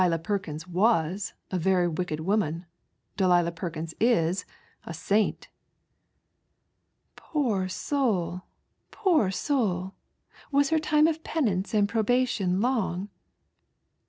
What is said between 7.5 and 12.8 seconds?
soul! poor soul! Was her time of penance and probation